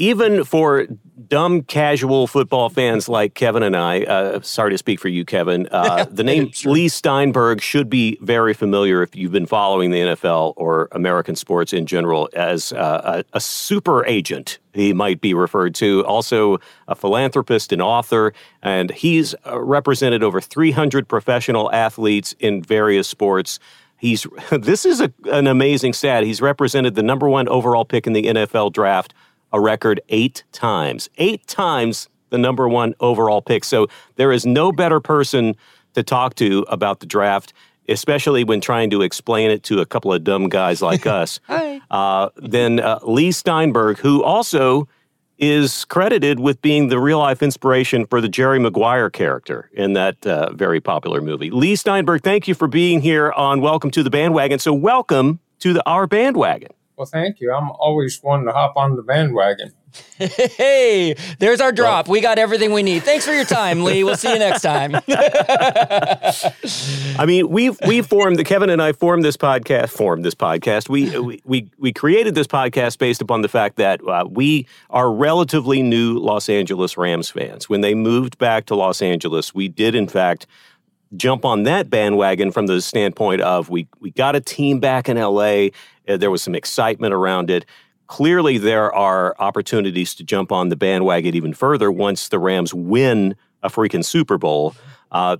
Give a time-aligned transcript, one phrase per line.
[0.00, 0.86] Even for
[1.28, 5.68] dumb casual football fans like Kevin and I, uh, sorry to speak for you, Kevin,
[5.70, 6.72] uh, the name Sure.
[6.72, 11.74] Leigh Steinberg should be very familiar if you've been following the NFL or American sports
[11.74, 16.02] in general as uh, a, a super agent, he might be referred to.
[16.06, 16.56] Also,
[16.88, 23.58] a philanthropist and author, and he's uh, represented over 300 professional athletes in various sports.
[23.98, 26.24] He's this is a, an amazing stat.
[26.24, 29.12] He's represented the number one overall pick in the NFL draft
[29.52, 31.08] a record eight times.
[31.18, 33.64] Eight times the number one overall pick.
[33.64, 35.54] So there is no better person
[35.94, 37.52] to talk to about the draft,
[37.88, 42.30] especially when trying to explain it to a couple of dumb guys like us, uh,
[42.36, 44.88] than uh, Leigh Steinberg, who also
[45.38, 50.24] is credited with being the real life inspiration for the Jerry Maguire character in that
[50.26, 51.50] uh, very popular movie.
[51.50, 54.58] Leigh Steinberg, thank you for being here on Welcome to the Bandwagon.
[54.58, 56.70] So, welcome to the Our Bandwagon.
[57.00, 57.50] Well, thank you.
[57.50, 59.72] I'm always one to hop on the bandwagon.
[60.18, 62.06] Hey, there's our drop.
[62.06, 63.02] We got everything we need.
[63.02, 64.04] Thanks for your time, Leigh.
[64.04, 64.94] We'll see you next time.
[67.18, 69.88] I mean, we we formed the Kevin and I formed this podcast.
[69.88, 70.90] Formed this podcast.
[70.90, 75.10] We we we, we created this podcast based upon the fact that uh, we are
[75.10, 77.68] relatively new Los Angeles Rams fans.
[77.68, 80.46] When they moved back to Los Angeles, we did in fact
[81.16, 85.16] jump on that bandwagon from the standpoint of we we got a team back in
[85.16, 85.68] LA.
[86.08, 87.64] Uh, there was some excitement around it.
[88.06, 93.36] Clearly, there are opportunities to jump on the bandwagon even further once the Rams win
[93.62, 94.74] a freaking Super Bowl.
[95.12, 95.36] Uh,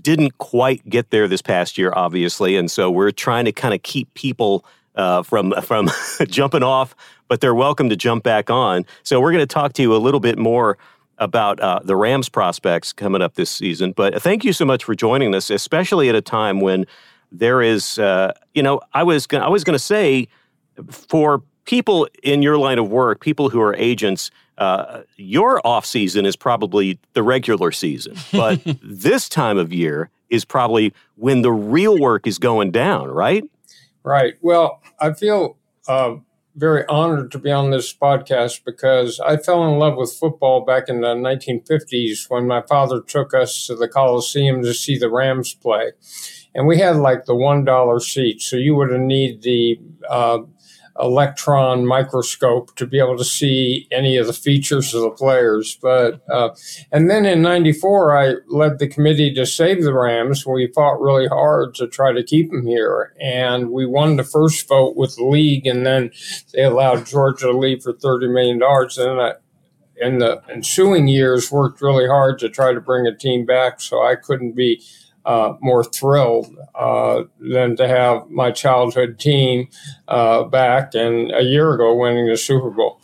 [0.00, 3.82] didn't quite get there this past year, obviously, and so we're trying to kind of
[3.82, 4.64] keep people
[4.94, 5.90] uh, from from
[6.26, 6.94] jumping off,
[7.28, 8.84] but they're welcome to jump back on.
[9.02, 10.78] So we're going to talk to you a little bit more
[11.22, 13.92] about uh, the Rams prospects coming up this season.
[13.92, 16.86] But thank you so much for joining us, especially at a time when
[17.30, 20.28] there is, uh, you know, I was gonna, I was going to say
[20.90, 26.26] for people in your line of work, people who are agents, uh, your off season
[26.26, 31.98] is probably the regular season, but this time of year is probably when the real
[31.98, 33.44] work is going down, right?
[34.02, 34.34] Right.
[34.40, 35.56] Well, I feel
[35.86, 36.16] uh,
[36.54, 40.88] very honored to be on this podcast because I fell in love with football back
[40.88, 45.54] in the 1950s when my father took us to the Coliseum to see the Rams
[45.54, 45.92] play.
[46.54, 48.42] And we had like the $1 seat.
[48.42, 50.40] So you would have need the uh,
[51.00, 55.76] electron microscope to be able to see any of the features of the players.
[55.80, 56.50] But uh,
[56.90, 60.46] and then in '94, I led the committee to save the Rams.
[60.46, 64.68] We fought really hard to try to keep them here, and we won the first
[64.68, 66.10] vote with the league, and then
[66.52, 68.98] they allowed Georgia to leave for thirty million dollars.
[68.98, 69.34] And I,
[70.00, 73.80] in the ensuing years, worked really hard to try to bring a team back.
[73.80, 74.82] So I couldn't be
[75.24, 79.68] uh, more thrilled uh, than to have my childhood team
[80.08, 83.00] uh, back and a year ago winning the Super Bowl.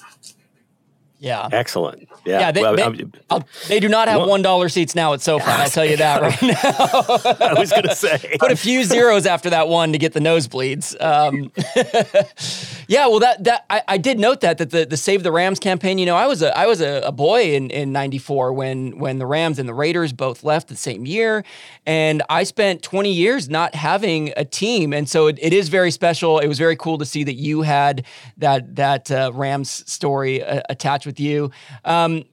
[1.20, 1.49] Yeah.
[1.50, 2.09] Excellent.
[2.25, 2.38] Yeah.
[2.41, 5.44] Yeah, they- Well, they- they do not have one dollar seats now at SoFi.
[5.47, 7.47] I'll tell you that right now.
[7.47, 8.37] I was going to say.
[8.38, 10.94] Put a few zeros after that one to get the nosebleeds.
[11.00, 11.50] Um,
[12.88, 15.61] Yeah, well, that that I, I, did note that that the, the Save the Rams
[15.61, 15.99] campaign.
[15.99, 19.19] You know, I was a I was a, a boy in in '94 when when
[19.19, 21.44] the Rams and the Raiders both left the same year,
[21.85, 25.90] and I spent 20 years not having a team, and so it, it is very
[25.90, 26.38] special.
[26.38, 28.06] It was very cool to see that you had
[28.38, 31.50] that that uh, Rams story uh, attached with you.
[31.85, 32.25] Um,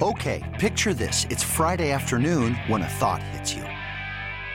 [0.00, 3.64] okay, picture this: it's Friday afternoon when a thought hits you.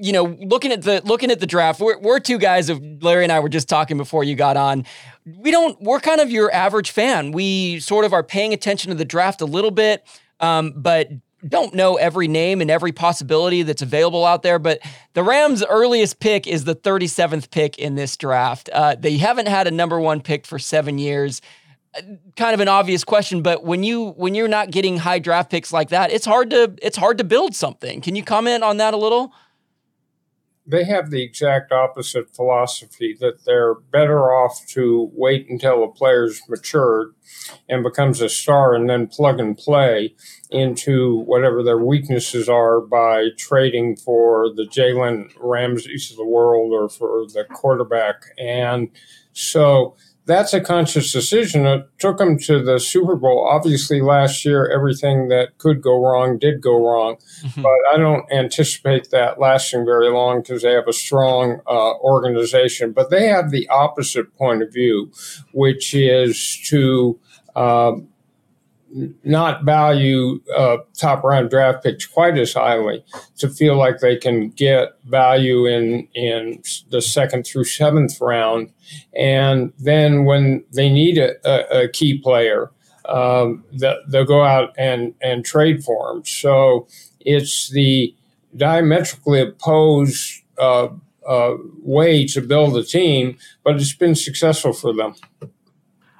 [0.00, 3.24] you know, looking at the looking at the draft, we're, we're two guys of Larry
[3.24, 4.84] and I were just talking before you got on.
[5.24, 7.32] We don't we're kind of your average fan.
[7.32, 10.06] We sort of are paying attention to the draft a little bit
[10.40, 11.08] um, but
[11.46, 14.58] don't know every name and every possibility that's available out there.
[14.58, 14.80] But
[15.14, 18.68] the rams earliest pick is the 37th pick in this draft.
[18.72, 21.40] Uh, they haven't had a number one pick for seven years.
[22.36, 25.72] Kind of an obvious question but when you when you're not getting high draft picks
[25.72, 28.02] like that it's hard to it's hard to build something.
[28.02, 29.32] Can you comment on that a little
[30.68, 36.42] they have the exact opposite philosophy that they're better off to wait until a player's
[36.46, 37.14] matured
[37.70, 40.14] and becomes a star and then plug and play
[40.50, 46.90] into whatever their weaknesses are by trading for the Jalen Ramseys of the world or
[46.90, 48.24] for the quarterback.
[48.38, 48.90] And
[49.32, 49.96] so
[50.28, 51.66] that's a conscious decision.
[51.66, 53.48] It took them to the Super Bowl.
[53.50, 57.16] Obviously, last year, everything that could go wrong did go wrong.
[57.42, 57.62] Mm-hmm.
[57.62, 62.92] But I don't anticipate that lasting very long because they have a strong uh, organization.
[62.92, 65.10] But they have the opposite point of view,
[65.52, 67.18] which is to
[67.56, 68.08] um,
[69.22, 73.04] not value uh, top round draft picks quite as highly
[73.36, 78.70] to feel like they can get value in in the second through seventh round,
[79.14, 82.70] and then when they need a, a, a key player,
[83.08, 86.24] um, the, they'll go out and and trade for them.
[86.24, 86.88] So
[87.20, 88.14] it's the
[88.56, 90.88] diametrically opposed uh,
[91.26, 95.14] uh, way to build a team, but it's been successful for them.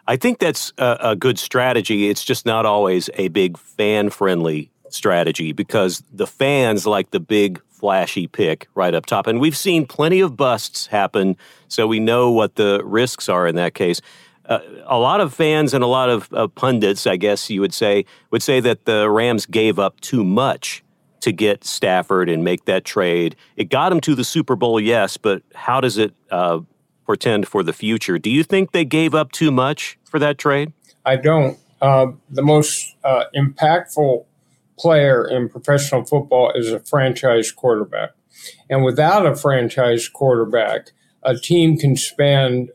[0.09, 2.09] I think that's a, a good strategy.
[2.09, 7.61] It's just not always a big fan friendly strategy because the fans like the big
[7.69, 9.27] flashy pick right up top.
[9.27, 11.37] And we've seen plenty of busts happen,
[11.69, 14.01] so we know what the risks are in that case.
[14.47, 17.75] Uh, a lot of fans and a lot of uh, pundits, I guess you would
[17.75, 20.83] say, would say that the Rams gave up too much
[21.21, 23.37] to get Stafford and make that trade.
[23.57, 26.61] It got them to the Super Bowl, yes, but how does it uh,
[27.09, 28.19] portend for the future.
[28.19, 30.75] Do you think they gave up too much for that trade?
[31.07, 31.59] I don't.
[31.81, 34.27] Uh, the most uh, impactful
[34.79, 38.11] player in professional football is a franchise quarterback.
[38.69, 40.91] And without a franchise quarterback,
[41.23, 42.69] a team can spend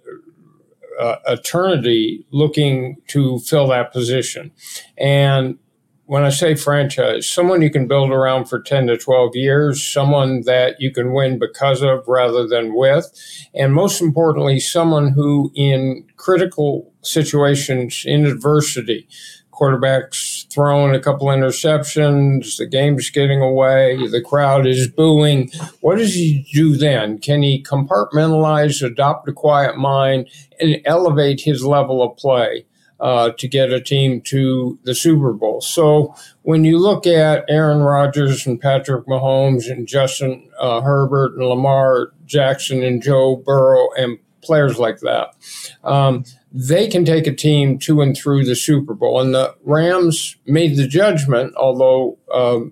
[1.00, 4.52] uh, eternity looking to fill that position.
[4.98, 5.60] And
[6.06, 10.42] when I say franchise, someone you can build around for 10 to 12 years, someone
[10.42, 13.10] that you can win because of rather than with,
[13.54, 19.08] and most importantly, someone who in critical situations in adversity,
[19.52, 25.50] quarterbacks throwing a couple interceptions, the game's getting away, the crowd is booing.
[25.82, 27.20] What does he do then?
[27.20, 30.28] Can he compartmentalize, adopt a quiet mind,
[30.60, 32.66] and elevate his level of play?
[33.04, 35.60] Uh, to get a team to the Super Bowl.
[35.60, 41.46] So when you look at Aaron Rodgers and Patrick Mahomes and Justin uh, Herbert and
[41.46, 45.36] Lamar Jackson and Joe Burrow and players like that,
[45.84, 49.20] um, they can take a team to and through the Super Bowl.
[49.20, 52.72] And the Rams made the judgment, although um,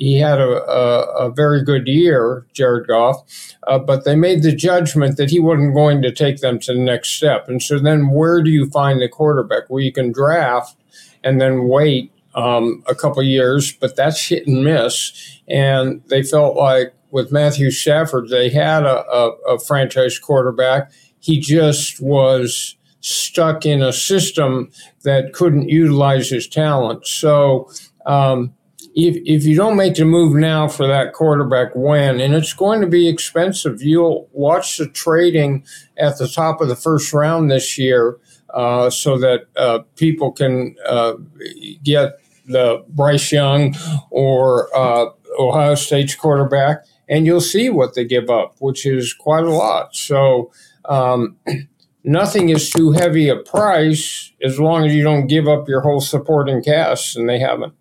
[0.00, 3.22] he had a, a, a, very good year, Jared Goff,
[3.66, 6.80] uh, but they made the judgment that he wasn't going to take them to the
[6.80, 7.50] next step.
[7.50, 9.68] And so then where do you find the quarterback?
[9.68, 10.74] Well, you can draft
[11.22, 15.38] and then wait um, a couple years, but that's hit and miss.
[15.46, 20.90] And they felt like with Matthew Stafford, they had a, a, a franchise quarterback.
[21.18, 24.70] He just was stuck in a system
[25.02, 27.06] that couldn't utilize his talent.
[27.06, 27.70] So,
[28.06, 28.54] um,
[28.94, 32.80] if if you don't make the move now for that quarterback when and it's going
[32.80, 35.64] to be expensive you'll watch the trading
[35.96, 38.18] at the top of the first round this year
[38.54, 41.14] uh, so that uh, people can uh,
[41.84, 43.76] get the Bryce Young
[44.10, 45.06] or uh,
[45.38, 49.94] Ohio State's quarterback and you'll see what they give up which is quite a lot
[49.94, 50.50] so
[50.86, 51.36] um,
[52.04, 56.00] nothing is too heavy a price as long as you don't give up your whole
[56.00, 57.74] supporting cast, and they haven't.